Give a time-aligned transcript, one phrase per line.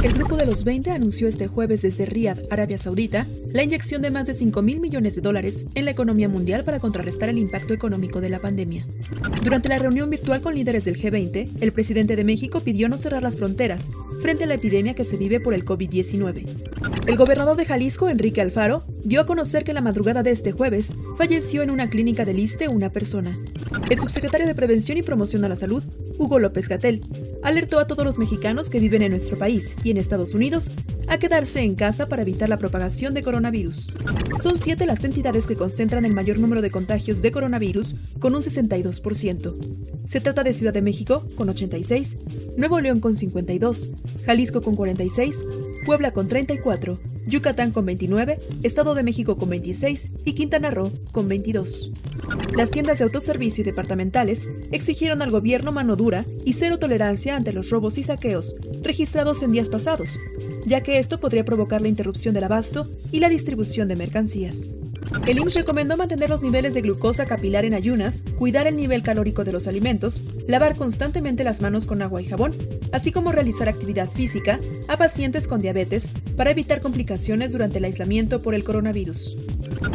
[0.00, 4.10] El grupo de los 20 anunció este jueves desde Riyadh, Arabia Saudita, la inyección de
[4.10, 7.72] más de 5 mil millones de dólares en la economía mundial para contrarrestar el impacto
[7.72, 8.84] económico de la pandemia.
[9.44, 13.22] Durante la reunión virtual con líderes del G20, el presidente de México pidió no cerrar
[13.22, 16.44] las fronteras frente a la epidemia que se vive por el COVID-19.
[17.06, 20.88] El gobernador de Jalisco, Enrique Alfaro, dio a conocer que la madrugada de este jueves
[21.16, 23.38] falleció en una clínica del Liste una persona.
[23.90, 25.82] El subsecretario de Prevención y Promoción a la Salud,
[26.18, 27.00] Hugo López Gatel,
[27.42, 30.70] alertó a todos los mexicanos que viven en nuestro país y en Estados Unidos
[31.08, 33.88] a quedarse en casa para evitar la propagación de coronavirus.
[34.42, 38.42] Son siete las entidades que concentran el mayor número de contagios de coronavirus, con un
[38.42, 39.54] 62%.
[40.08, 42.16] Se trata de Ciudad de México, con 86,
[42.56, 43.90] Nuevo León con 52,
[44.24, 45.44] Jalisco con 46,
[45.84, 51.28] Puebla con 34, Yucatán con 29, Estado de México con 26 y Quintana Roo con
[51.28, 51.92] 22.
[52.56, 57.52] Las tiendas de autoservicio y departamentales exigieron al gobierno mano dura y cero tolerancia ante
[57.52, 60.18] los robos y saqueos registrados en días pasados,
[60.66, 64.74] ya que esto podría provocar la interrupción del abasto y la distribución de mercancías.
[65.26, 69.44] El IMSS recomendó mantener los niveles de glucosa capilar en ayunas, cuidar el nivel calórico
[69.44, 72.54] de los alimentos, lavar constantemente las manos con agua y jabón,
[72.92, 78.40] así como realizar actividad física a pacientes con diabetes para evitar complicaciones durante el aislamiento
[78.42, 79.36] por el coronavirus.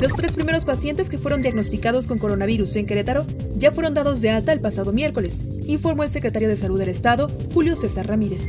[0.00, 4.30] Los tres primeros pacientes que fueron diagnosticados con coronavirus en Querétaro ya fueron dados de
[4.30, 8.42] alta el pasado miércoles, informó el secretario de Salud del Estado, Julio César Ramírez.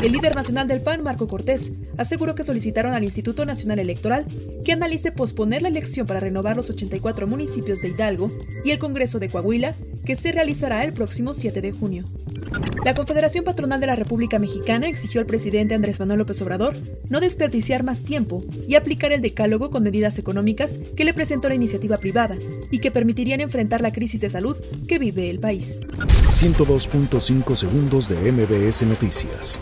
[0.00, 4.24] El líder nacional del PAN, Marco Cortés, aseguró que solicitaron al Instituto Nacional Electoral
[4.64, 8.32] que analice posponer la elección para renovar los 84 municipios de Hidalgo
[8.64, 9.74] y el Congreso de Coahuila,
[10.04, 12.04] que se realizará el próximo 7 de junio.
[12.84, 16.76] La Confederación Patronal de la República Mexicana exigió al presidente Andrés Manuel López Obrador
[17.08, 21.54] no desperdiciar más tiempo y aplicar el decálogo con medidas económicas que le presentó la
[21.54, 22.36] iniciativa privada
[22.72, 24.56] y que permitirían enfrentar la crisis de salud
[24.88, 25.80] que vive el país.
[26.28, 29.60] 102.5 segundos de MBS Noticias.